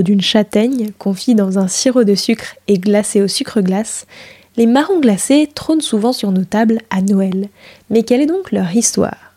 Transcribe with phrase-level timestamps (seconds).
[0.00, 4.06] d'une châtaigne, confit dans un sirop de sucre et glacé au sucre glace,
[4.56, 7.48] les marrons glacés trônent souvent sur nos tables à Noël.
[7.90, 9.34] Mais quelle est donc leur histoire?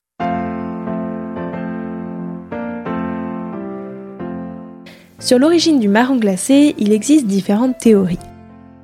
[5.19, 8.19] Sur l'origine du marron glacé, il existe différentes théories.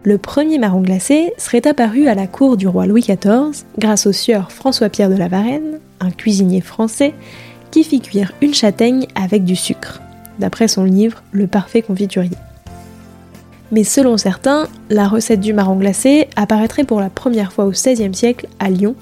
[0.04, 4.12] Le premier marron glacé serait apparu à la cour du roi Louis XIV grâce au
[4.12, 7.14] sieur François-Pierre de la Varenne, un cuisinier français,
[7.72, 10.03] qui fit cuire une châtaigne avec du sucre
[10.40, 12.38] d'après son livre Le parfait confiturier.
[13.72, 18.14] Mais selon certains, la recette du marron glacé apparaîtrait pour la première fois au XVIe
[18.14, 18.96] siècle à Lyon,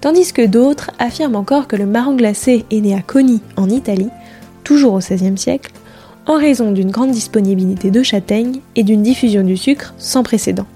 [0.00, 4.10] tandis que d'autres affirment encore que le marron glacé est né à Coni, en Italie,
[4.64, 5.72] toujours au XVIe siècle,
[6.26, 10.66] en raison d'une grande disponibilité de châtaignes et d'une diffusion du sucre sans précédent.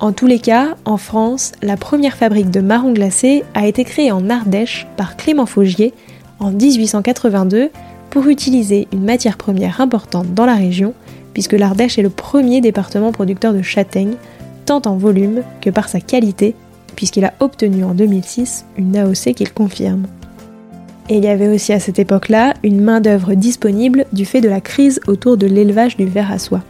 [0.00, 4.12] En tous les cas, en France, la première fabrique de marron glacé a été créée
[4.12, 5.92] en Ardèche par Clément Faugier
[6.38, 7.70] en 1882
[8.10, 10.94] pour utiliser une matière première importante dans la région,
[11.34, 14.16] puisque l'Ardèche est le premier département producteur de châtaignes,
[14.66, 16.54] tant en volume que par sa qualité,
[16.96, 20.06] puisqu'il a obtenu en 2006 une AOC qu'il confirme.
[21.08, 24.60] Et il y avait aussi à cette époque-là une main-d'œuvre disponible du fait de la
[24.60, 26.62] crise autour de l'élevage du verre à soie.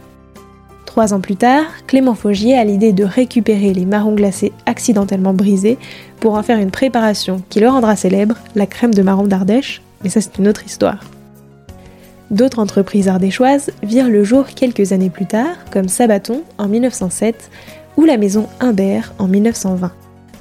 [0.85, 5.77] Trois ans plus tard, Clément Faugier a l'idée de récupérer les marrons glacés accidentellement brisés
[6.19, 10.09] pour en faire une préparation qui le rendra célèbre, la crème de marron d'Ardèche, mais
[10.09, 10.99] ça c'est une autre histoire.
[12.31, 17.49] D'autres entreprises ardéchoises virent le jour quelques années plus tard, comme Sabaton en 1907
[17.97, 19.91] ou la maison Imbert en 1920.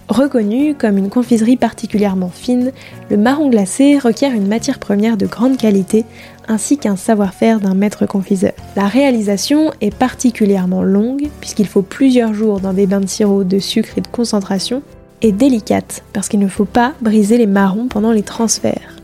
[0.08, 2.72] Reconnu comme une confiserie particulièrement fine,
[3.10, 6.06] le marron glacé requiert une matière première de grande qualité
[6.46, 8.52] ainsi qu'un savoir-faire d'un maître confiseur.
[8.74, 13.58] La réalisation est particulièrement longue puisqu'il faut plusieurs jours dans des bains de sirop de
[13.58, 14.82] sucre et de concentration
[15.20, 18.97] et délicate parce qu'il ne faut pas briser les marrons pendant les transferts.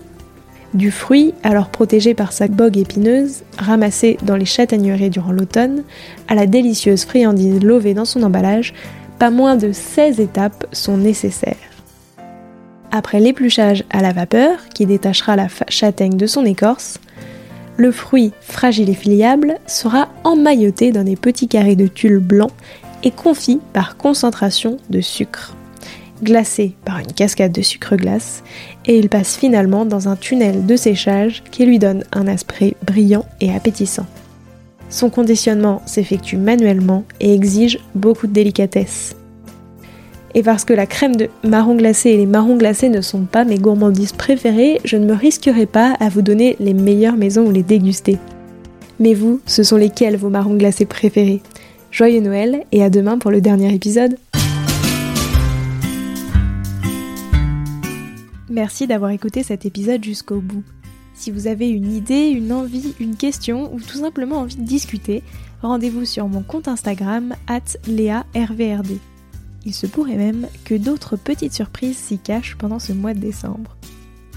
[0.75, 5.85] Du fruit, alors protégé par sa bogue épineuse, ramassé dans les châtaigneries durant l'automne,
[6.27, 8.75] à la délicieuse friandise lovée dans son emballage,
[9.21, 11.55] pas moins de 16 étapes sont nécessaires.
[12.91, 16.99] Après l'épluchage à la vapeur, qui détachera la châtaigne de son écorce,
[17.77, 22.51] le fruit fragile et filiable sera emmailloté dans des petits carrés de tulle blanc
[23.05, 25.55] et confit par concentration de sucre
[26.23, 28.43] glacé par une cascade de sucre glace,
[28.87, 33.25] et il passe finalement dans un tunnel de séchage qui lui donne un aspect brillant
[33.41, 34.07] et appétissant.
[34.91, 39.17] Son conditionnement s'effectue manuellement et exige beaucoup de délicatesse.
[40.35, 43.45] Et parce que la crème de marron glacé et les marrons glacés ne sont pas
[43.45, 47.51] mes gourmandises préférées, je ne me risquerai pas à vous donner les meilleures maisons où
[47.53, 48.19] les déguster.
[48.99, 51.41] Mais vous, ce sont lesquels vos marrons glacés préférés?
[51.91, 54.17] Joyeux Noël et à demain pour le dernier épisode
[58.55, 60.63] Merci d'avoir écouté cet épisode jusqu'au bout.
[61.13, 65.25] Si vous avez une idée, une envie, une question ou tout simplement envie de discuter,
[65.61, 69.01] rendez-vous sur mon compte Instagram at LéaRVRD.
[69.67, 73.77] Il se pourrait même que d'autres petites surprises s'y cachent pendant ce mois de décembre.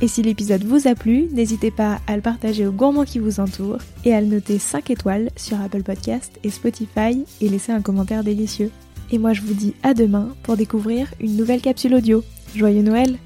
[0.01, 3.39] Et si l'épisode vous a plu, n'hésitez pas à le partager aux gourmands qui vous
[3.39, 7.84] entourent et à le noter 5 étoiles sur Apple Podcast et Spotify et laisser un
[7.84, 8.72] commentaire délicieux.
[9.11, 12.23] Et moi je vous dis à demain pour découvrir une nouvelle capsule audio.
[12.55, 13.20] Joyeux Noël